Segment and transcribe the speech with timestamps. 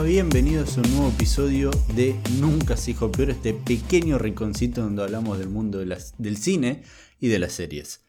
[0.00, 5.38] Bienvenidos a un nuevo episodio de Nunca se dijo peor, este pequeño rinconcito donde hablamos
[5.38, 6.82] del mundo del cine
[7.20, 8.04] y de las series.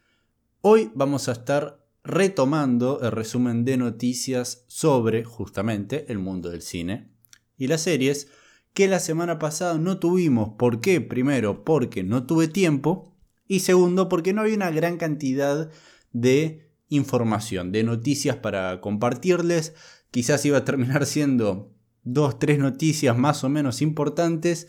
[0.62, 7.12] Hoy vamos a estar retomando el resumen de noticias sobre justamente el mundo del cine
[7.58, 8.28] y las series
[8.74, 10.56] que la semana pasada no tuvimos.
[10.58, 11.00] ¿Por qué?
[11.00, 13.16] Primero, porque no tuve tiempo
[13.48, 15.70] y segundo, porque no había una gran cantidad
[16.12, 19.74] de información, de noticias para compartirles
[20.14, 21.73] quizás iba a terminar siendo
[22.04, 24.68] dos, tres noticias más o menos importantes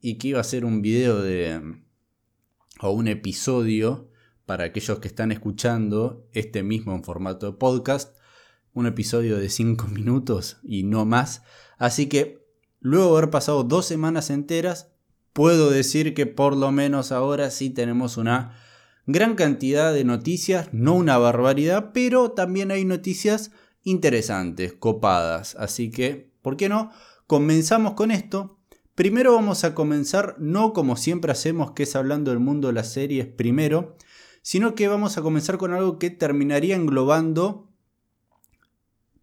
[0.00, 1.60] y que iba a ser un video de
[2.80, 4.10] o un episodio
[4.44, 8.16] para aquellos que están escuchando este mismo en formato de podcast,
[8.72, 11.42] un episodio de cinco minutos y no más.
[11.78, 12.46] Así que
[12.80, 14.92] luego de haber pasado dos semanas enteras,
[15.32, 18.56] puedo decir que por lo menos ahora sí tenemos una
[19.06, 25.54] gran cantidad de noticias, no una barbaridad, pero también hay noticias interesantes, copadas.
[25.56, 26.92] Así que, ¿por qué no?
[27.26, 28.60] Comenzamos con esto.
[28.94, 32.92] Primero vamos a comenzar no como siempre hacemos, que es hablando del mundo de las
[32.92, 33.96] series primero,
[34.42, 37.72] sino que vamos a comenzar con algo que terminaría englobando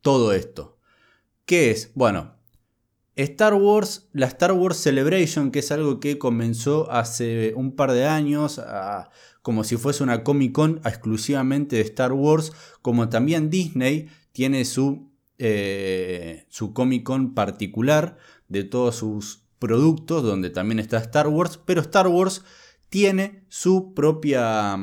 [0.01, 0.77] todo esto.
[1.45, 1.94] ¿Qué es?
[1.95, 2.35] Bueno,
[3.16, 8.05] Star Wars, la Star Wars Celebration, que es algo que comenzó hace un par de
[8.05, 8.59] años,
[9.41, 12.51] como si fuese una Comic Con exclusivamente de Star Wars,
[12.81, 18.17] como también Disney tiene su, eh, su Comic Con particular
[18.48, 22.44] de todos sus productos, donde también está Star Wars, pero Star Wars
[22.90, 24.78] tiene su, propia,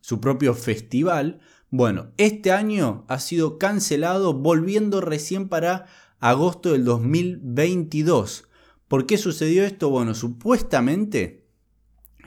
[0.00, 1.40] su propio festival.
[1.70, 5.86] Bueno, este año ha sido cancelado, volviendo recién para
[6.20, 8.44] agosto del 2022.
[8.86, 9.88] ¿Por qué sucedió esto?
[9.90, 11.46] Bueno, supuestamente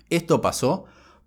[0.10, 0.86] esto pasó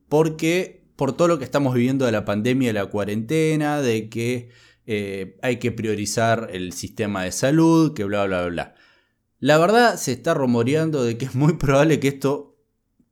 [0.08, 4.48] porque por todo lo que estamos viviendo de la pandemia, de la cuarentena, de que
[4.90, 8.74] eh, hay que priorizar el sistema de salud, que bla, bla, bla.
[9.38, 12.56] La verdad se está rumoreando de que es muy probable que esto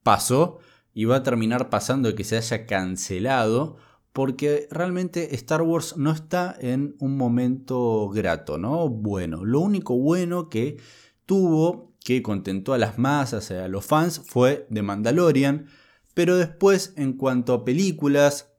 [0.03, 0.59] pasó
[0.95, 3.77] y va a terminar pasando que se haya cancelado
[4.15, 8.89] porque realmente Star Wars no está en un momento grato, ¿no?
[8.89, 10.79] Bueno, lo único bueno que
[11.27, 15.67] tuvo, que contentó a las masas, a los fans, fue The Mandalorian,
[16.15, 18.56] pero después en cuanto a películas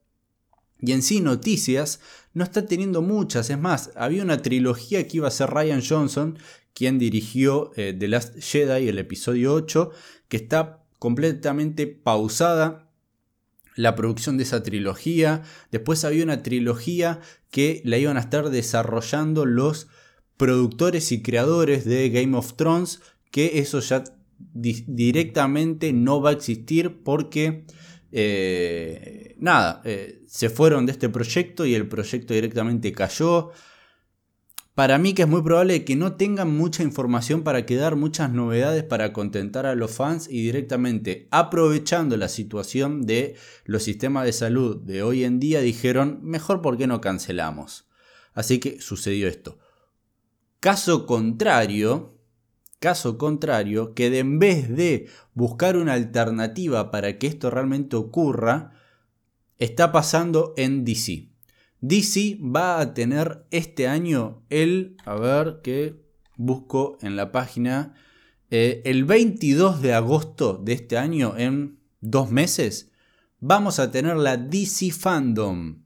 [0.82, 2.00] y en sí noticias,
[2.34, 3.50] no está teniendo muchas.
[3.50, 6.38] Es más, había una trilogía que iba a ser Ryan Johnson,
[6.74, 9.92] quien dirigió eh, The Last Jedi, el episodio 8,
[10.28, 12.92] que está completamente pausada
[13.76, 15.44] la producción de esa trilogía.
[15.72, 19.88] Después había una trilogía que la iban a estar desarrollando los
[20.36, 23.02] productores y creadores de Game of Thrones,
[23.32, 24.04] que eso ya
[24.54, 27.66] directamente no va a existir porque
[28.12, 33.52] eh, nada, eh, se fueron de este proyecto y el proyecto directamente cayó.
[34.76, 38.84] Para mí que es muy probable que no tengan mucha información para quedar muchas novedades
[38.84, 43.36] para contentar a los fans y directamente aprovechando la situación de
[43.66, 47.88] los sistemas de salud de hoy en día dijeron mejor por qué no cancelamos.
[48.34, 49.58] Así que sucedió esto.
[50.60, 52.17] Caso contrario,
[52.80, 58.74] Caso contrario, que de en vez de buscar una alternativa para que esto realmente ocurra,
[59.58, 61.30] está pasando en DC.
[61.82, 65.96] DC va a tener este año el, a ver que
[66.36, 67.96] busco en la página,
[68.52, 72.92] eh, el 22 de agosto de este año, en dos meses,
[73.40, 75.84] vamos a tener la DC Fandom.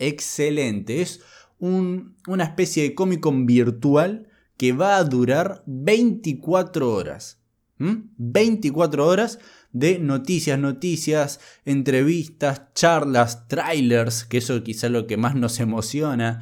[0.00, 1.20] Excelente, es
[1.60, 4.27] una especie de Comic Con virtual
[4.58, 7.38] que va a durar 24 horas.
[7.78, 9.38] 24 horas
[9.72, 16.40] de noticias, noticias, entrevistas, charlas, trailers, que eso quizá es lo que más nos emociona.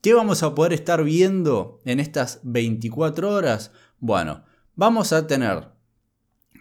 [0.00, 3.72] ¿Qué vamos a poder estar viendo en estas 24 horas?
[3.98, 4.44] Bueno,
[4.76, 5.68] vamos a tener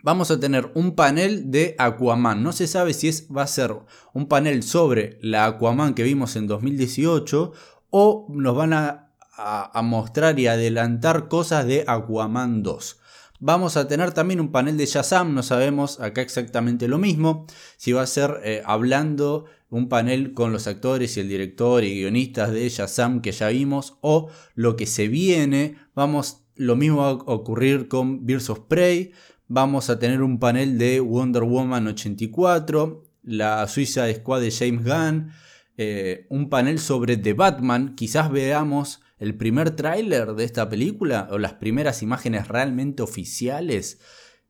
[0.01, 2.41] vamos a tener un panel de Aquaman.
[2.41, 3.75] No se sabe si es, va a ser
[4.13, 7.51] un panel sobre la Aquaman que vimos en 2018
[7.91, 9.08] o nos van a
[9.39, 12.99] a, mostrar y adelantar cosas de Aquaman 2.
[13.39, 17.47] Vamos a tener también un panel de Shazam, no sabemos acá exactamente lo mismo,
[17.77, 22.01] si va a ser eh, hablando un panel con los actores y el director y
[22.01, 27.09] guionistas de Shazam que ya vimos o lo que se viene, vamos, lo mismo va
[27.09, 29.13] a ocurrir con Birds of Prey,
[29.47, 35.31] vamos a tener un panel de Wonder Woman 84, la Suiza Squad de James Gunn,
[35.77, 41.37] eh, un panel sobre The Batman, quizás veamos el primer tráiler de esta película o
[41.37, 43.99] las primeras imágenes realmente oficiales.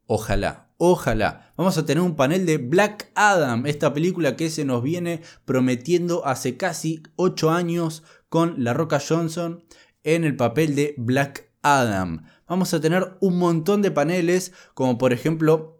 [0.05, 1.53] Ojalá, ojalá.
[1.57, 6.25] Vamos a tener un panel de Black Adam, esta película que se nos viene prometiendo
[6.25, 9.63] hace casi 8 años con La Roca Johnson
[10.03, 12.25] en el papel de Black Adam.
[12.47, 15.78] Vamos a tener un montón de paneles, como por ejemplo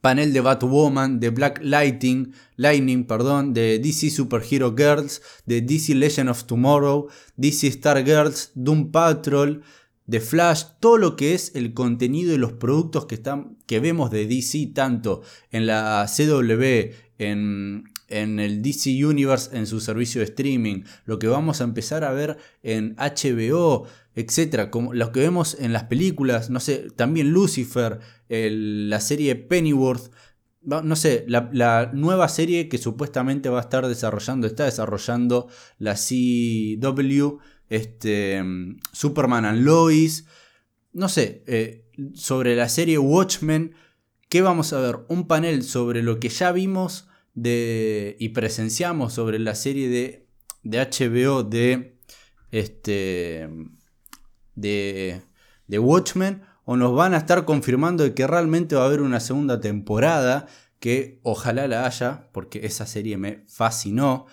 [0.00, 6.30] panel de Batwoman, de Black Lightning, Lightning, perdón, de DC Superhero Girls, de DC Legend
[6.30, 9.62] of Tomorrow, DC Star Girls, Doom Patrol,
[10.06, 14.10] de Flash, todo lo que es el contenido y los productos que, están, que vemos
[14.10, 20.26] de DC, tanto en la CW, en, en el DC Universe, en su servicio de
[20.26, 25.56] streaming, lo que vamos a empezar a ver en HBO, etcétera, como lo que vemos
[25.58, 30.10] en las películas, no sé, también Lucifer, la serie Pennyworth,
[30.62, 35.48] no sé, la, nueva serie que supuestamente va a estar desarrollando, está desarrollando
[35.78, 38.42] la CW, este,
[38.92, 40.26] Superman and Lois,
[40.92, 43.74] no sé, eh, sobre la serie Watchmen,
[44.28, 44.98] ¿qué vamos a ver?
[45.08, 50.26] Un panel sobre lo que ya vimos de, y presenciamos sobre la serie de,
[50.62, 51.96] de HBO de,
[52.50, 53.48] este,
[54.54, 55.22] de,
[55.66, 59.18] de Watchmen o nos van a estar confirmando de que realmente va a haber una
[59.18, 60.46] segunda temporada,
[60.78, 64.26] que ojalá la haya, porque esa serie me fascinó.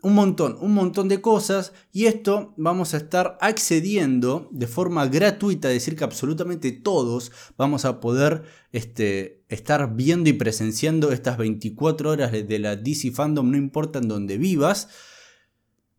[0.00, 5.68] Un montón, un montón de cosas y esto vamos a estar accediendo de forma gratuita,
[5.68, 8.42] decir que absolutamente todos vamos a poder
[8.72, 14.08] este, estar viendo y presenciando estas 24 horas de la DC Fandom, no importa en
[14.08, 14.88] donde vivas.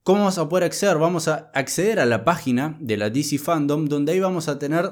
[0.04, 0.98] ¿Cómo vamos a poder acceder?
[0.98, 4.92] Vamos a acceder a la página de la DC Fandom, donde ahí vamos a tener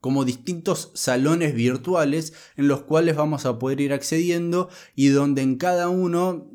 [0.00, 5.56] como distintos salones virtuales en los cuales vamos a poder ir accediendo y donde en
[5.56, 6.50] cada uno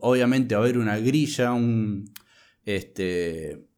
[0.00, 2.12] obviamente va a haber una grilla, un,
[2.66, 3.68] este,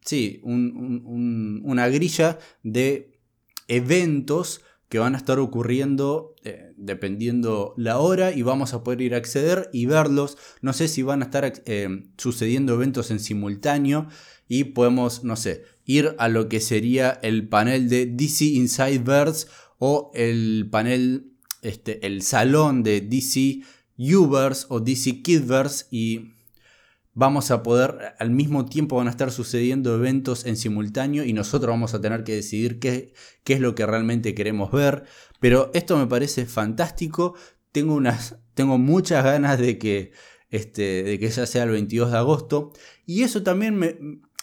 [0.00, 3.18] sí, una grilla de
[3.66, 4.60] eventos
[4.94, 9.16] que van a estar ocurriendo eh, dependiendo la hora y vamos a poder ir a
[9.16, 10.38] acceder y verlos.
[10.62, 14.06] No sé si van a estar eh, sucediendo eventos en simultáneo
[14.46, 19.02] y podemos, no sé, ir a lo que sería el panel de DC Inside
[19.80, 21.32] o el panel,
[21.62, 23.62] este, el salón de DC
[23.98, 26.33] Uverse o DC Kidverse y
[27.14, 31.70] vamos a poder, al mismo tiempo van a estar sucediendo eventos en simultáneo y nosotros
[31.70, 33.14] vamos a tener que decidir qué,
[33.44, 35.04] qué es lo que realmente queremos ver.
[35.40, 37.34] Pero esto me parece fantástico,
[37.72, 40.12] tengo, unas, tengo muchas ganas de que,
[40.50, 42.72] este, de que ya sea el 22 de agosto
[43.06, 43.96] y eso también me,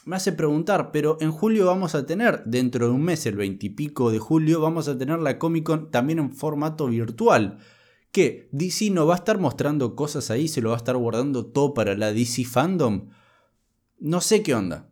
[0.06, 3.66] me hace preguntar, pero en julio vamos a tener, dentro de un mes, el 20
[3.66, 7.60] y pico de julio, vamos a tener la Comic Con también en formato virtual.
[8.12, 11.46] Que DC no va a estar mostrando cosas ahí, se lo va a estar guardando
[11.46, 13.10] todo para la DC Fandom.
[14.00, 14.90] No sé qué onda.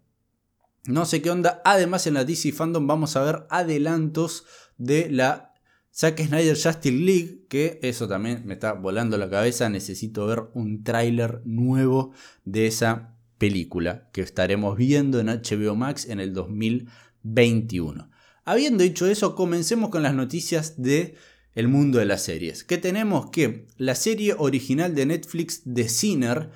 [0.86, 1.62] No sé qué onda.
[1.66, 4.45] Además, en la DC Fandom vamos a ver adelantos
[4.77, 5.54] de la
[5.94, 9.69] Zack Snyder Justice League, que eso también me está volando la cabeza.
[9.69, 12.13] Necesito ver un tráiler nuevo
[12.45, 18.10] de esa película que estaremos viendo en HBO Max en el 2021.
[18.45, 21.15] Habiendo dicho eso, comencemos con las noticias de
[21.59, 22.63] el mundo de las series.
[22.63, 26.51] Que tenemos que la serie original de Netflix de Sinner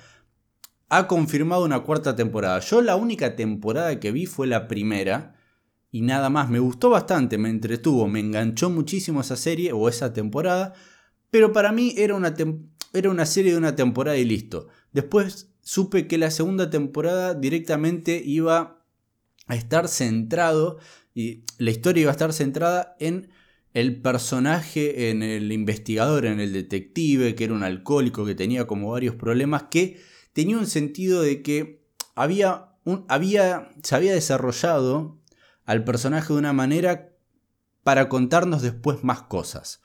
[0.88, 2.60] ha confirmado una cuarta temporada.
[2.60, 5.36] Yo la única temporada que vi fue la primera
[5.90, 6.48] y nada más.
[6.48, 10.72] Me gustó bastante, me entretuvo, me enganchó muchísimo esa serie o esa temporada.
[11.30, 12.34] Pero para mí era una,
[12.94, 14.68] era una serie de una temporada y listo.
[14.92, 18.82] Después supe que la segunda temporada directamente iba
[19.48, 20.78] a estar centrado
[21.12, 23.28] y la historia iba a estar centrada en
[23.74, 28.92] el personaje, en el investigador, en el detective, que era un alcohólico que tenía como
[28.92, 30.00] varios problemas, que
[30.32, 35.18] tenía un sentido de que había, un, había se había desarrollado
[35.64, 37.10] al personaje de una manera
[37.82, 39.82] para contarnos después más cosas.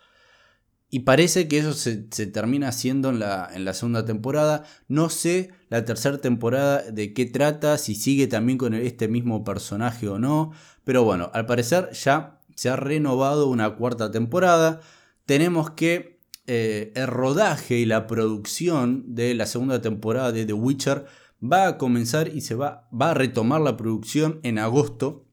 [0.92, 4.64] Y parece que eso se, termina haciendo en la, en la, segunda temporada.
[4.88, 10.08] No sé la tercera temporada de qué trata, si sigue también con este mismo personaje
[10.08, 10.52] o no.
[10.84, 14.82] Pero bueno, al parecer ya se ha renovado una cuarta temporada.
[15.26, 21.06] Tenemos que eh, el rodaje y la producción de la segunda temporada de The Witcher
[21.42, 25.26] va a comenzar y se va, va a retomar la producción en agosto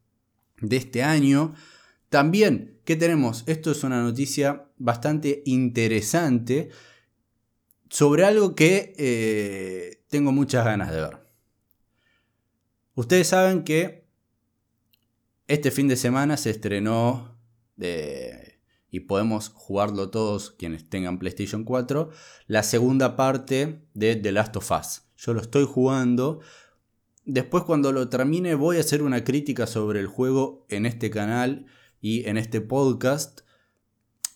[0.60, 1.54] de este año.
[2.10, 3.42] También, ¿qué tenemos?
[3.48, 6.68] Esto es una noticia bastante interesante
[7.90, 11.18] sobre algo que eh, tengo muchas ganas de ver.
[12.94, 14.05] Ustedes saben que
[15.48, 17.38] este fin de semana se estrenó
[18.90, 22.10] y podemos jugarlo todos quienes tengan PlayStation 4,
[22.46, 25.02] la segunda parte de The Last of Us.
[25.16, 26.40] Yo lo estoy jugando.
[27.24, 31.66] Después cuando lo termine voy a hacer una crítica sobre el juego en este canal
[32.00, 33.40] y en este podcast,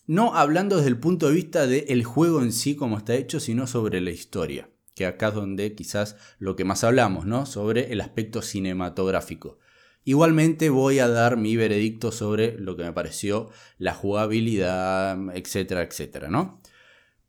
[0.07, 3.67] no hablando desde el punto de vista del juego en sí como está hecho, sino
[3.67, 4.69] sobre la historia.
[4.95, 7.47] que acá es donde quizás lo que más hablamos, ¿no?
[7.47, 9.59] Sobre el aspecto cinematográfico.
[10.05, 16.29] Igualmente voy a dar mi veredicto sobre lo que me pareció la jugabilidad, etcétera, etcétera,
[16.29, 16.63] ¿no?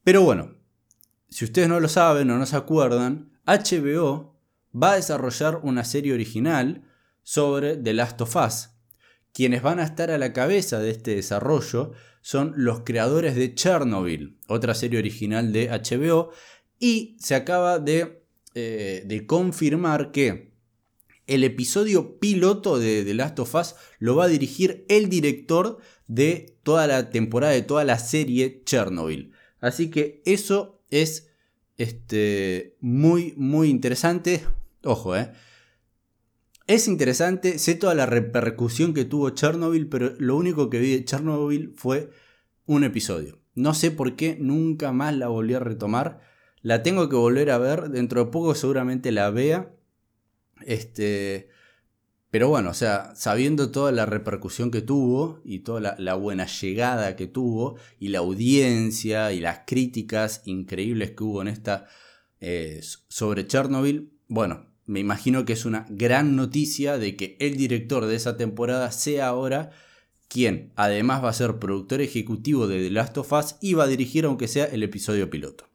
[0.03, 0.55] Pero bueno,
[1.29, 4.39] si ustedes no lo saben o no se acuerdan, HBO
[4.73, 6.87] va a desarrollar una serie original
[7.23, 8.69] sobre The Last of Us.
[9.33, 14.37] Quienes van a estar a la cabeza de este desarrollo son los creadores de Chernobyl,
[14.47, 16.31] otra serie original de HBO,
[16.79, 20.50] y se acaba de, eh, de confirmar que
[21.33, 26.57] el episodio piloto de The Last of Us lo va a dirigir el director de
[26.63, 29.31] toda la temporada, de toda la serie Chernobyl.
[29.61, 31.29] Así que eso es
[31.77, 34.43] este, muy, muy interesante.
[34.83, 35.31] Ojo, eh.
[36.67, 41.05] Es interesante, sé toda la repercusión que tuvo Chernobyl, pero lo único que vi de
[41.05, 42.09] Chernobyl fue
[42.65, 43.39] un episodio.
[43.55, 46.19] No sé por qué nunca más la volví a retomar.
[46.61, 47.89] La tengo que volver a ver.
[47.89, 49.73] Dentro de poco seguramente la vea.
[50.65, 51.49] Este.
[52.29, 57.17] Pero bueno, o sea, sabiendo toda la repercusión que tuvo y toda la, buena llegada
[57.17, 61.87] que tuvo y la audiencia y las críticas increíbles que hubo en esta
[62.39, 68.05] eh, sobre Chernobyl, bueno, me imagino que es una gran noticia de que el director
[68.05, 69.71] de esa temporada sea ahora
[70.31, 73.87] quien además va a ser productor ejecutivo de The Last of Us y va a
[73.87, 75.67] dirigir aunque sea el episodio piloto.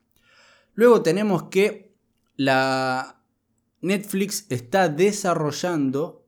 [0.75, 1.95] Luego tenemos que
[2.37, 3.21] la
[3.87, 6.27] Netflix está desarrollando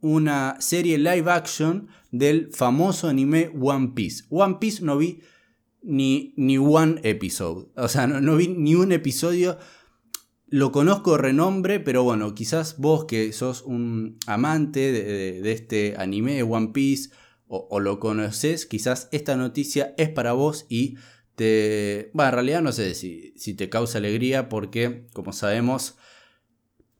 [0.00, 4.24] una serie live action del famoso anime One Piece.
[4.30, 5.20] One Piece no vi
[5.82, 9.58] ni, ni one episode, o sea, no vi ni un episodio
[10.50, 16.42] lo conozco de renombre, pero bueno, quizás vos que sos un amante de, este anime,
[16.42, 17.10] One Piece,
[17.46, 20.96] o, lo conoces, quizás esta noticia es para vos y
[21.34, 22.10] te...
[22.14, 25.97] Bueno, en realidad no sé si, si te causa alegría porque, como sabemos,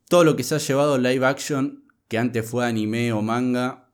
[0.09, 3.91] todo lo que se ha llevado live action, que antes fue anime o manga,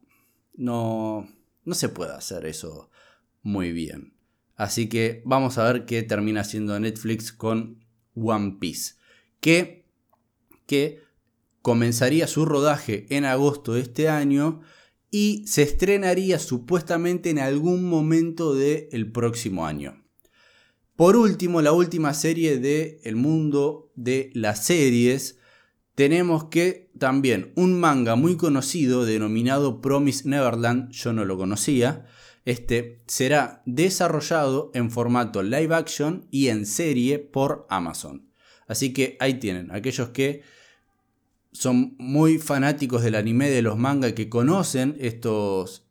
[0.55, 1.29] no,
[1.65, 2.91] no se puede hacer eso
[3.43, 4.15] muy bien.
[4.57, 8.95] Así que vamos a ver qué termina haciendo Netflix con One Piece
[10.67, 11.05] que,
[11.61, 14.61] comenzaría su rodaje en agosto de este año
[15.11, 20.05] y se estrenaría supuestamente en algún momento del próximo año.
[20.97, 25.39] Por último, la última serie de El mundo de las series,
[25.95, 32.07] tenemos que también un manga muy conocido denominado Promise Neverland, yo no lo conocía,
[32.45, 38.29] este será desarrollado en formato live action y en serie por Amazon.
[38.67, 40.43] Así que ahí tienen, aquellos que
[41.53, 45.87] son muy fanáticos del anime, de los mangas, que conocen estos,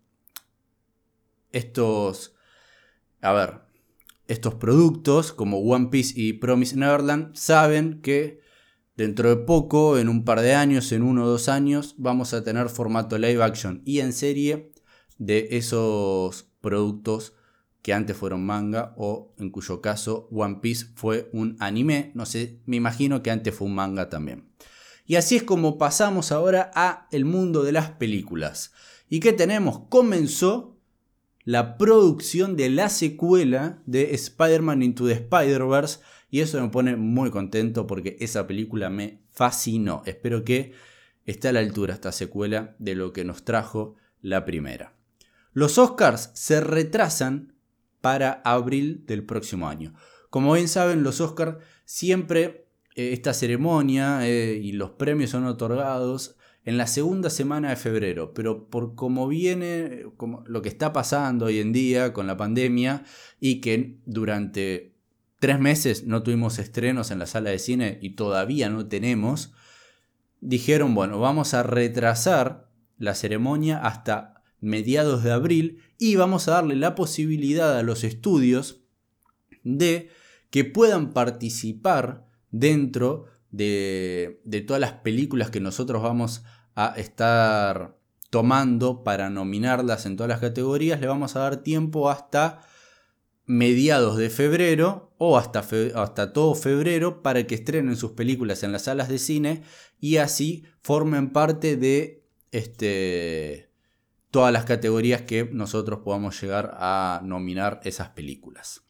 [1.52, 2.36] estos,
[3.22, 3.62] a ver,
[4.28, 8.43] estos productos como One Piece y Promise Neverland, saben que
[8.96, 12.44] dentro de poco, en un par de años, en uno o dos años, vamos a
[12.44, 14.72] tener formato live action y en serie
[15.18, 17.34] de esos productos
[17.82, 22.62] que antes fueron manga o en cuyo caso One Piece fue un anime, no sé,
[22.66, 24.50] me imagino que antes fue un manga también.
[25.06, 28.72] Y así es como pasamos ahora a el mundo de las películas.
[29.10, 29.82] ¿Y qué tenemos?
[29.90, 30.73] Comenzó
[31.46, 37.30] la producción de la secuela de Spider-Man Into the Spider-Verse y eso me pone muy
[37.30, 40.02] contento porque esa película me fascinó.
[40.06, 40.74] Espero que
[41.26, 44.96] esté a la altura esta secuela de lo que nos trajo la primera.
[45.52, 47.54] Los Oscars se retrasan
[48.02, 49.94] para abril del próximo año.
[50.30, 56.36] Como bien saben, los Oscars siempre eh, esta ceremonia eh, y los premios son otorgados
[56.66, 61.46] en la segunda semana de febrero, pero por cómo viene, como lo que está pasando
[61.46, 63.04] hoy en día con la pandemia
[63.40, 64.96] y que durante
[65.40, 69.54] tres meses no tuvimos estrenos en la sala de cine y todavía no tenemos,
[70.40, 76.78] dijeron, bueno, vamos a retrasar la ceremonia hasta mediados de abril y vamos a darle
[76.78, 78.86] la posibilidad a los estudios
[79.64, 80.10] de
[80.50, 86.44] que puedan participar dentro de, todas las películas que nosotros vamos
[86.76, 87.98] a estar
[88.30, 92.62] tomando para nominarlas en todas las categorías, le vamos a dar tiempo hasta
[93.46, 95.64] mediados de febrero o hasta,
[95.96, 99.64] hasta todo febrero para que estrenen sus películas en las salas de cine
[100.00, 103.70] y así formen parte de este
[104.32, 108.82] todas las categorías que nosotros podamos llegar a nominar esas películas.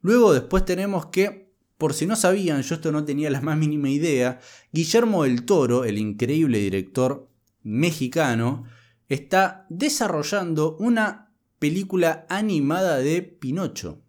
[0.00, 1.49] Luego después tenemos que,
[1.80, 4.38] por si no sabían, yo esto no tenía la más mínima idea,
[4.70, 7.30] Guillermo del Toro, el increíble director
[7.62, 8.64] mexicano,
[9.08, 14.02] está desarrollando una película animada de Pinocho.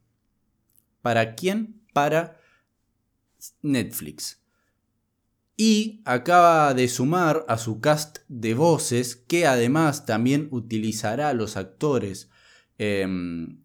[1.02, 1.82] ¿Para quién?
[1.94, 2.42] Para
[3.62, 4.42] Netflix.
[5.56, 11.56] Y acaba de sumar a su cast de voces, que además también utilizará a los
[11.56, 12.30] actores
[12.78, 13.62] em,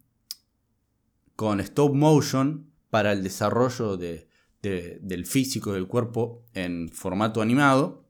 [1.35, 2.66] con stop motion
[2.97, 8.09] para el desarrollo del físico del cuerpo en formato animado.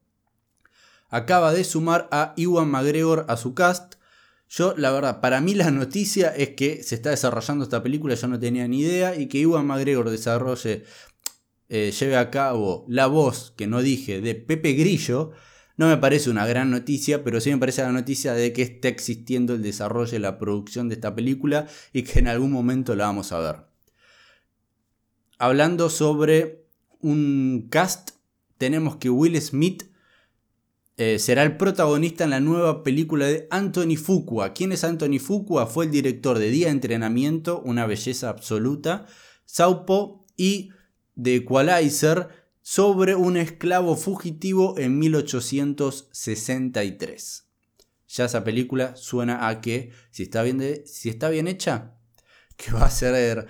[1.09, 3.95] Acaba de sumar a Iwan McGregor a su cast.
[4.47, 8.29] Yo, la verdad, para mí la noticia es que se está desarrollando esta película, yo
[8.29, 10.85] no tenía ni idea, y que Iwan McGregor desarrolle
[11.67, 15.31] eh, lleve a cabo la voz que no dije de Pepe Grillo,
[15.75, 18.87] no me parece una gran noticia, pero sí me parece la noticia de que está
[18.87, 23.07] existiendo el desarrollo y la producción de esta película y que en algún momento la
[23.07, 23.66] vamos a ver.
[25.37, 26.65] Hablando sobre
[26.99, 28.11] un cast,
[28.57, 29.83] tenemos que Will Smith
[30.99, 34.53] eh, será el protagonista en la nueva película de Anthony Fuqua.
[34.53, 35.67] ¿Quién es Anthony Fuqua?
[35.67, 39.05] Fue el director de Día de Entrenamiento, una belleza absoluta,
[39.45, 40.71] Saupo y
[41.13, 42.29] de Equalizer
[42.63, 47.47] sobre un esclavo fugitivo en 1863.
[48.07, 51.93] Ya esa película suena a que, si está bien, si está bien hecha,
[52.55, 53.45] que va a, ser,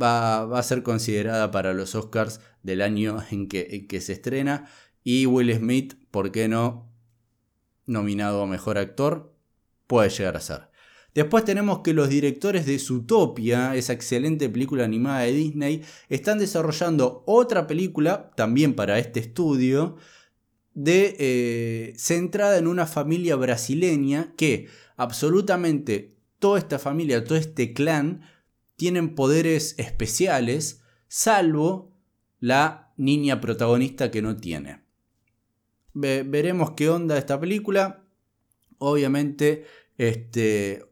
[0.00, 4.68] va, a ser considerada para los Oscars del año en que, se estrena.
[5.04, 6.88] Y Will Smith, ¿por qué no?
[7.86, 9.34] Nominado a Mejor Actor,
[9.86, 10.68] puede llegar a ser.
[11.14, 17.22] Después tenemos que los directores de Zootopia, esa excelente película animada de Disney, están desarrollando
[17.26, 19.96] otra película, también para este estudio,
[20.74, 28.22] eh, centrada en una familia brasileña que absolutamente toda esta familia, todo este clan,
[28.82, 31.96] tienen poderes especiales, salvo
[32.40, 34.82] la niña protagonista que no tiene.
[35.94, 38.02] veremos qué onda esta película.
[38.78, 39.66] Obviamente,
[39.98, 40.84] este,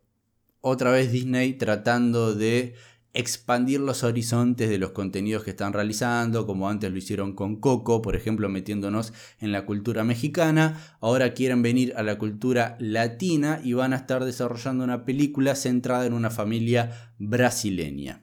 [0.60, 2.76] otra vez Disney tratando de
[3.12, 8.02] expandir los horizontes de los contenidos que están realizando, como antes lo hicieron con Coco,
[8.02, 13.72] por ejemplo, metiéndonos en la cultura mexicana, ahora quieren venir a la cultura latina y
[13.72, 18.22] van a estar desarrollando una película centrada en una familia brasileña.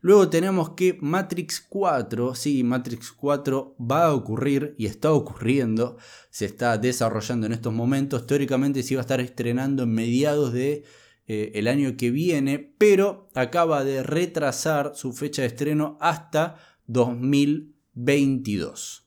[0.00, 5.96] Luego tenemos que Matrix 4, sí, Matrix 4 va a ocurrir y está ocurriendo,
[6.30, 10.84] se está desarrollando en estos momentos, teóricamente se iba a estar estrenando en mediados de
[11.30, 19.06] eh, el año que viene, pero acaba de retrasar su fecha de estreno hasta 2022.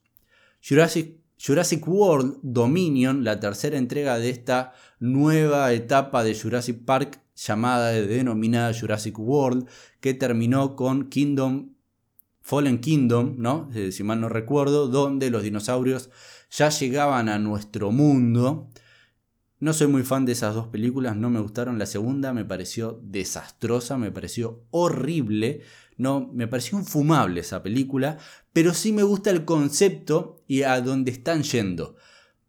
[0.64, 7.92] Jurassic, Jurassic World Dominion, la tercera entrega de esta nueva etapa de Jurassic Park llamada
[7.92, 9.68] denominada Jurassic World,
[10.00, 11.74] que terminó con Kingdom
[12.42, 13.72] Fallen Kingdom, ¿no?
[13.74, 16.12] Eh, si mal no recuerdo, donde los dinosaurios
[16.52, 18.70] ya llegaban a nuestro mundo
[19.62, 21.78] no soy muy fan de esas dos películas, no me gustaron.
[21.78, 25.62] La segunda me pareció desastrosa, me pareció horrible,
[25.97, 28.17] no, me pareció infumable esa película,
[28.54, 31.95] pero sí me gusta el concepto y a dónde están yendo.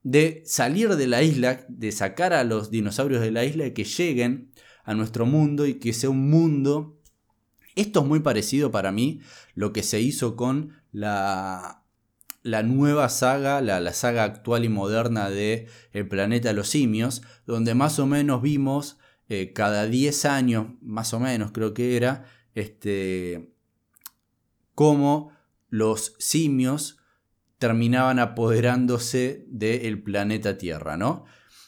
[0.03, 3.85] De salir de la isla, de sacar a los dinosaurios de la isla y que
[3.85, 4.51] lleguen
[4.83, 6.99] a nuestro mundo y que sea un mundo.
[7.77, 9.21] Esto es muy parecido para mí
[9.55, 11.82] lo que se hizo con la
[12.43, 17.99] la nueva saga, la, saga actual y moderna de El planeta los simios, donde más
[17.99, 22.25] o menos vimos eh, cada 10 años, más o menos creo que era,
[22.55, 23.55] este,
[24.75, 25.33] cómo
[25.69, 26.99] los simios
[27.59, 31.25] terminaban apoderándose del planeta Tierra, ¿no?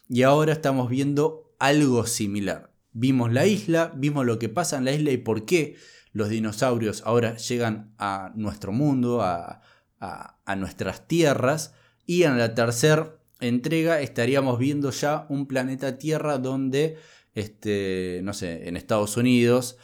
[0.09, 2.73] Y ahora estamos viendo algo similar.
[2.93, 5.77] Vimos la isla, vimos lo que pasa en la isla y por qué
[6.13, 9.63] los dinosaurios ahora llegan a nuestro mundo, a,
[10.05, 11.75] a, nuestras tierras.
[12.07, 16.99] Y en la tercera entrega estaríamos viendo ya un planeta Tierra donde,
[17.35, 19.77] este, no sé, en Estados Unidos,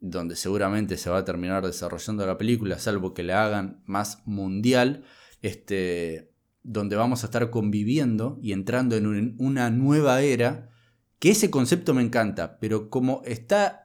[0.00, 5.04] donde seguramente se va a terminar desarrollando la película, salvo que la hagan más mundial,
[5.42, 10.70] este, donde vamos a estar conviviendo y entrando en una nueva era,
[11.18, 13.81] que ese concepto me encanta, pero como está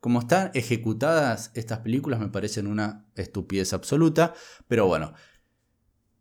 [0.00, 4.34] como están ejecutadas estas películas me parecen una estupidez absoluta.
[4.66, 5.12] Pero bueno,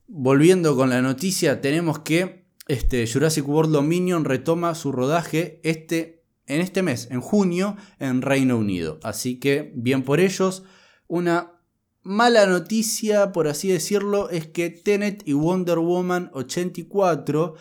[0.08, 6.62] volviendo con la noticia, tenemos que este, Jurassic World Dominion retoma su rodaje este, en
[6.62, 9.00] este mes, en junio, en Reino Unido.
[9.02, 10.64] Así que bien por ellos.
[11.08, 11.54] Una
[12.02, 17.56] mala noticia, por así decirlo, es que Tenet y Wonder Woman 84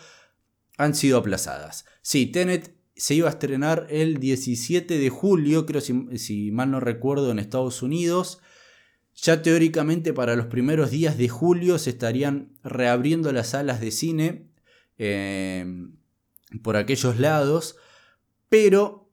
[0.77, 1.85] han sido aplazadas.
[2.01, 7.31] Sí, Tenet se iba a estrenar el 17 de julio, creo si, mal no recuerdo,
[7.31, 8.41] en Estados Unidos.
[9.15, 14.49] Ya teóricamente para los primeros días de julio se estarían reabriendo las salas de cine
[14.97, 15.65] eh,
[16.61, 17.77] por aquellos lados,
[18.49, 19.09] pero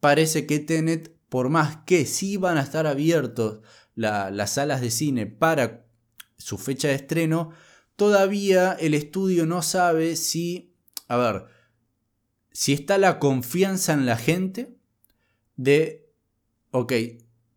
[0.00, 3.60] parece que Tenet, por más que sí van a estar abiertos
[3.94, 5.86] las salas de cine para
[6.36, 7.52] su fecha de estreno,
[7.96, 10.74] todavía el estudio no sabe si,
[11.08, 11.59] a ver,
[12.52, 14.76] si está la confianza en la gente
[15.56, 16.10] de,
[16.70, 16.92] ok,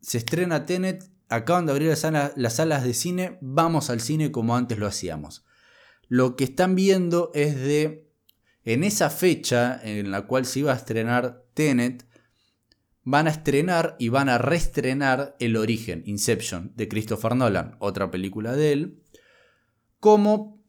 [0.02, 2.00] se estrena Tenet, acaban de abrir las
[2.56, 5.46] salas, de cine, vamos al cine como antes lo hacíamos.
[6.08, 8.10] Lo que están viendo es de,
[8.64, 12.06] en esa fecha en la cual se iba a estrenar Tenet,
[13.04, 18.56] van a estrenar y van a reestrenar El origen, Inception, de Christopher Nolan, otra película
[18.56, 19.04] de él,
[20.00, 20.62] como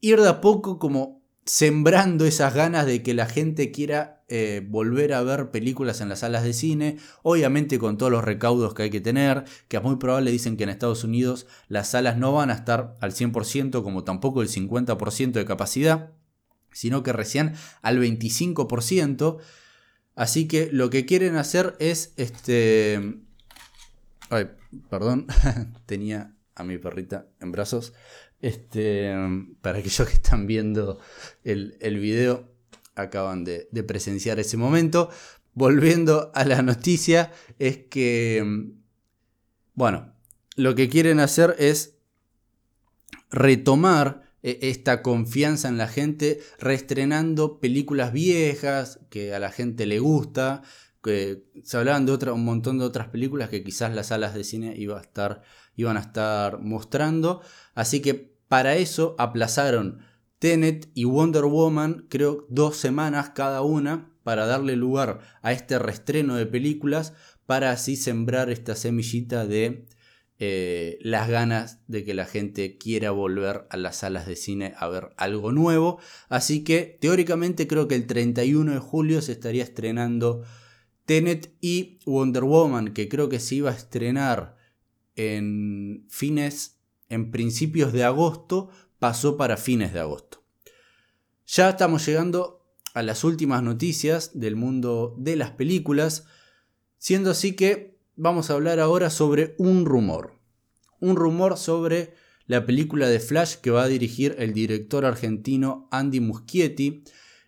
[0.00, 1.15] ir de a poco como
[1.46, 6.18] sembrando esas ganas de que la gente quiera eh, volver a ver películas en las
[6.18, 9.96] salas de cine, obviamente con todos los recaudos que hay que tener, que es muy
[9.96, 14.02] probable dicen que en Estados Unidos las salas no van a estar al 100% como
[14.02, 16.10] tampoco el 50% de capacidad,
[16.72, 19.38] sino que recién al 25%,
[20.16, 23.20] así que lo que quieren hacer es este...
[24.28, 24.48] Ay,
[24.90, 25.28] perdón,
[25.86, 27.92] tenía a mi perrita en brazos.
[28.40, 29.12] Este,
[29.60, 30.98] para aquellos que están viendo
[31.42, 32.56] el, el video,
[32.96, 35.10] acaban de, presenciar ese momento.
[35.54, 38.44] Volviendo a la noticia, es que,
[39.74, 40.12] bueno,
[40.56, 41.94] lo que quieren hacer es
[43.30, 49.98] retomar e, esta confianza en la gente, reestrenando películas viejas que a la gente le
[50.00, 50.62] gusta.
[51.02, 54.42] Que se hablaban de otra, un montón de otras películas que quizás las salas de
[54.42, 55.42] cine iba a estar,
[55.76, 57.42] iban a estar mostrando.
[57.74, 60.00] Así que para eso aplazaron
[60.38, 66.34] Tenet y Wonder Woman, creo dos semanas cada una, para darle lugar a este restreno
[66.34, 67.12] de películas,
[67.46, 69.86] para así sembrar esta semillita de
[70.38, 74.88] eh, las ganas de que la gente quiera volver a las salas de cine a
[74.88, 75.98] ver algo nuevo.
[76.28, 80.42] Así que teóricamente creo que el 31 de julio se estaría estrenando
[81.06, 84.55] Tenet y Wonder Woman, que creo que se iba a estrenar
[85.16, 90.42] en fines, en principios de agosto, pasó para fines de agosto.
[91.46, 96.26] Ya estamos llegando a las últimas noticias del mundo de las películas,
[96.98, 100.38] siendo así que vamos a hablar ahora sobre un rumor.
[101.00, 102.14] Un rumor sobre
[102.46, 107.04] la película de Flash que va a dirigir el director argentino Andy Muschietti.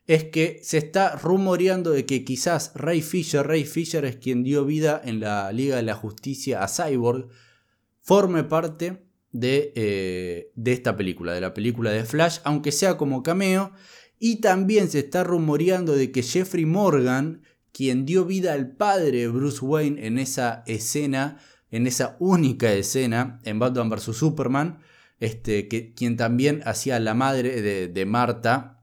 [0.07, 4.65] Es que se está rumoreando de que quizás Ray Fisher, Ray Fisher es quien dio
[4.65, 7.29] vida en la Liga de la Justicia a Cyborg,
[8.09, 9.05] forme parte
[9.42, 13.73] eh, de, esta película, de la película de Flash, aunque sea como cameo.
[14.18, 19.29] Y también se está rumoreando de que Jeffrey Morgan, quien dio vida al padre de
[19.29, 21.38] Bruce Wayne en esa escena,
[21.71, 24.16] en esa única escena en Batman vs.
[24.16, 24.79] Superman,
[25.21, 28.83] este, que, quien también hacía la madre de, de Marta,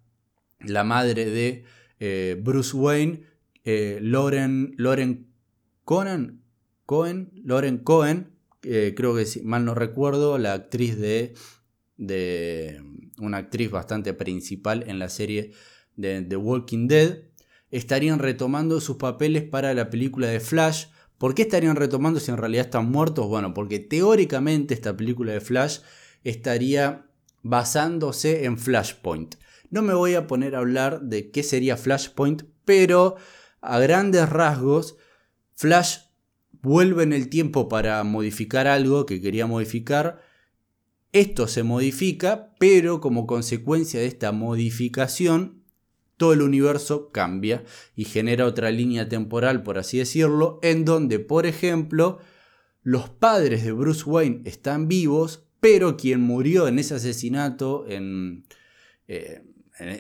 [0.60, 1.64] la madre de
[2.00, 3.24] eh, Bruce Wayne,
[3.64, 5.34] eh, Lauren, Lauren
[5.84, 6.44] Conan,
[6.86, 8.35] Cohen, Lauren Cohen,
[8.66, 11.34] eh, creo que si mal no recuerdo, la actriz de,
[11.98, 12.82] de
[13.20, 15.52] una actriz bastante principal en la serie
[15.96, 17.20] de The Walking Dead,
[17.72, 20.86] estarían retomando sus papeles para la película de Flash.
[21.18, 23.28] ¿Por qué estarían retomando si en realidad están muertos?
[23.28, 25.80] Bueno, porque teóricamente esta película de Flash
[26.24, 27.08] estaría
[27.44, 29.36] basándose en Flashpoint.
[29.70, 33.16] No me voy a poner a hablar de qué sería Flashpoint, pero
[33.62, 34.98] a grandes rasgos,
[35.56, 35.98] Flash
[36.66, 40.22] vuelve en el tiempo para modificar algo que quería modificar.
[41.12, 45.64] Esto se modifica, pero como consecuencia de esta modificación,
[46.18, 47.64] todo el universo cambia
[47.96, 52.20] y genera otra línea temporal, por así decirlo, en donde, por ejemplo,
[52.82, 58.46] los padres de Bruce Wayne están vivos, pero quien murió en ese asesinato, en,
[59.08, 59.44] eh,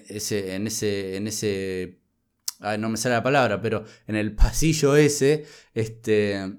[0.07, 1.99] ese, en ese, en ese
[2.79, 6.57] no me sale la palabra, pero en el pasillo ese, este,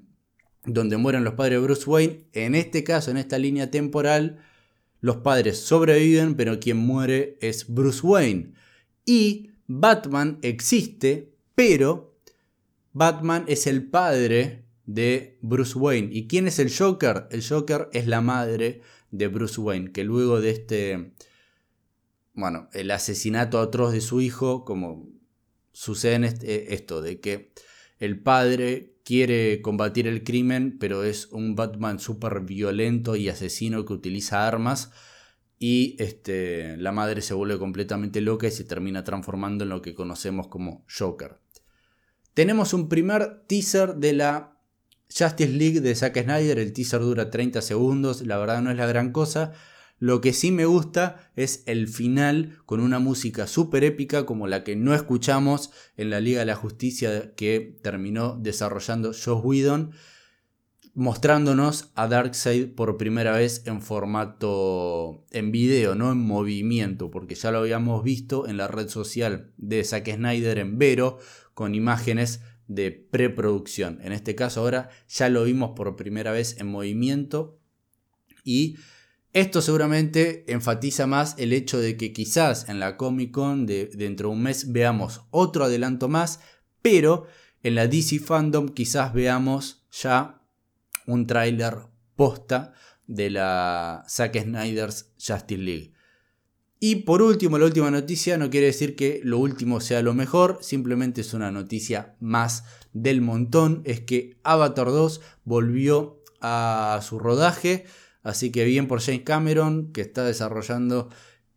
[0.64, 4.38] donde mueren los padres de Bruce Wayne, en este caso, en esta línea temporal,
[5.00, 8.54] los padres sobreviven, pero quien muere es Bruce Wayne.
[9.04, 12.18] Y Batman existe, pero
[12.92, 16.08] Batman es el padre de Bruce Wayne.
[16.12, 17.26] ¿Y quién es el Joker?
[17.30, 21.12] El Joker es la madre de Bruce Wayne, que luego de este,
[22.34, 25.08] bueno, el asesinato atroz de su hijo, como
[25.76, 27.52] sucede eh, esto, de que
[27.98, 33.92] el padre quiere combatir el crimen, pero es un Batman súper violento y asesino que
[33.92, 34.90] utiliza armas.
[35.58, 39.94] Y este, la madre se vuelve completamente loca y se termina transformando en lo que
[39.94, 41.40] conocemos como Joker.
[42.32, 44.58] Tenemos un primer teaser de la
[45.08, 46.58] Justice League de Zack Snyder.
[46.58, 49.52] El teaser dura 30 segundos, la verdad no es la gran cosa.
[49.98, 54.62] Lo que sí me gusta es el final con una música súper épica como la
[54.62, 59.92] que no escuchamos en la Liga de la Justicia que terminó desarrollando Josh Whedon.
[60.92, 67.50] mostrándonos a Darkseid por primera vez en formato en video, no en movimiento, porque ya
[67.50, 71.18] lo habíamos visto en la red social de Zack Snyder en Vero
[71.52, 73.98] con imágenes de preproducción.
[74.02, 77.58] En este caso ahora ya lo vimos por primera vez en movimiento
[78.42, 78.76] y
[79.36, 84.30] esto seguramente enfatiza más el hecho de que quizás en la Comic Con de dentro
[84.30, 86.40] de un mes veamos otro adelanto más,
[86.80, 87.26] pero
[87.62, 90.40] en la DC Fandom quizás veamos ya
[91.06, 91.80] un tráiler
[92.14, 92.72] posta
[93.06, 95.92] de la Zack Snyder's Justice League.
[96.80, 100.60] Y por último, la última noticia no quiere decir que lo último sea lo mejor,
[100.62, 107.84] simplemente es una noticia más del montón, es que Avatar 2 volvió a su rodaje
[108.26, 111.10] Así que bien por James Cameron, que está desarrollando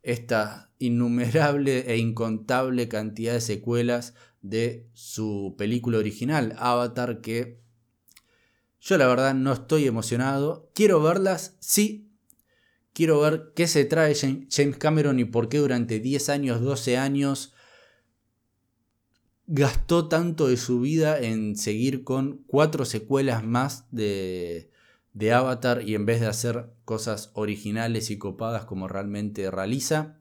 [0.03, 7.59] esta innumerable e incontable cantidad de secuelas de su película original, Avatar, que
[8.79, 10.69] yo la verdad no estoy emocionado.
[10.75, 12.11] Quiero verlas, sí.
[12.93, 17.55] Quiero ver qué se trae James Cameron y por qué durante 10 años, 12 años
[19.47, 24.69] gastó tanto de su vida en seguir con cuatro secuelas más de,
[25.19, 30.17] de Avatar y en vez de hacer cosas originales y copadas como realmente realiza.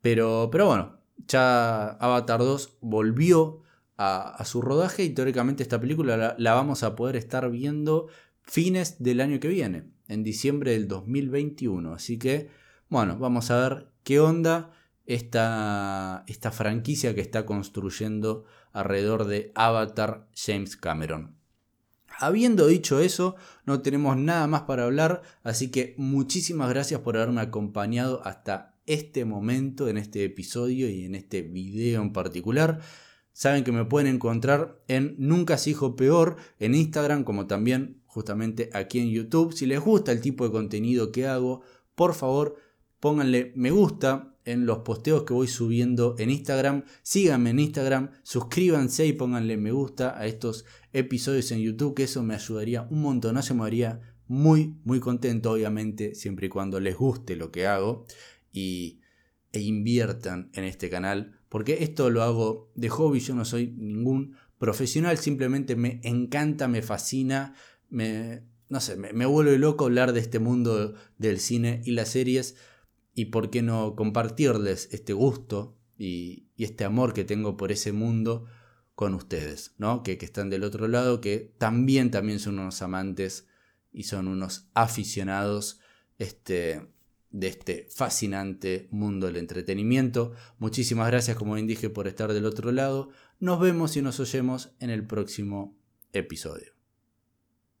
[0.00, 3.62] Pero, pero bueno, ya Avatar 2 volvió
[3.96, 8.08] a, su rodaje y teóricamente esta película la, la, vamos a poder estar viendo
[8.42, 11.94] fines del año que viene, en diciembre del 2021.
[11.94, 12.50] Así que,
[12.88, 14.72] bueno, vamos a ver qué onda
[15.06, 21.36] esta, esta franquicia que está construyendo alrededor de Avatar James Cameron.
[22.18, 27.40] Habiendo dicho eso, no tenemos nada más para hablar, así que muchísimas gracias por haberme
[27.40, 32.80] acompañado hasta este momento en este episodio y en este video en particular.
[33.32, 38.70] Saben que me pueden encontrar en Nunca se hijo peor en Instagram como también justamente
[38.72, 39.52] aquí en YouTube.
[39.52, 41.62] Si les gusta el tipo de contenido que hago,
[41.94, 42.56] por favor
[43.00, 46.84] pónganle me gusta en los posteos que voy subiendo en Instagram.
[47.02, 52.22] Síganme en Instagram, suscríbanse y pónganle me gusta a estos episodios en YouTube, que eso
[52.22, 56.96] me ayudaría un montón, se me haría muy, muy contento, obviamente, siempre y cuando les
[56.96, 58.06] guste lo que hago
[58.52, 59.00] y,
[59.52, 64.36] e inviertan en este canal, porque esto lo hago de hobby, yo no soy ningún
[64.58, 67.54] profesional, simplemente me encanta, me fascina,
[67.88, 72.08] me, no sé, me, me vuelve loco hablar de este mundo del cine y las
[72.08, 72.56] series
[73.14, 78.46] y por qué no compartirles este gusto y, este amor que tengo por ese mundo
[78.94, 80.02] con ustedes, ¿no?
[80.02, 83.48] Que, que, están del otro lado, que también, también son unos amantes
[83.92, 85.80] y son unos aficionados
[86.18, 86.94] este,
[87.30, 90.32] de este fascinante mundo del entretenimiento.
[90.58, 93.10] Muchísimas gracias, como bien dije, por estar del otro lado.
[93.40, 95.76] Nos vemos y nos oyemos en el próximo
[96.12, 96.73] episodio.